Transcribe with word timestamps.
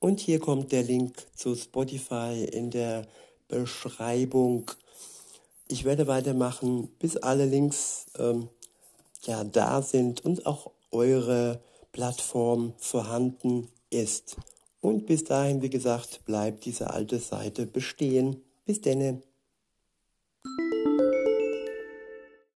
Und 0.00 0.20
hier 0.20 0.38
kommt 0.38 0.72
der 0.72 0.82
Link 0.82 1.26
zu 1.34 1.54
Spotify 1.54 2.44
in 2.44 2.70
der 2.70 3.06
Beschreibung. 3.48 4.70
Ich 5.66 5.84
werde 5.84 6.06
weitermachen, 6.06 6.88
bis 6.98 7.16
alle 7.16 7.46
Links 7.46 8.06
ähm, 8.18 8.48
ja 9.22 9.44
da 9.44 9.82
sind 9.82 10.24
und 10.24 10.46
auch 10.46 10.70
eure 10.92 11.60
Plattform 11.92 12.74
vorhanden 12.78 13.68
ist. 13.90 14.36
Und 14.80 15.06
bis 15.06 15.24
dahin, 15.24 15.62
wie 15.62 15.70
gesagt, 15.70 16.24
bleibt 16.24 16.64
diese 16.64 16.90
alte 16.90 17.18
Seite 17.18 17.66
bestehen. 17.66 18.42
Bis 18.64 18.80
denne. 18.80 19.22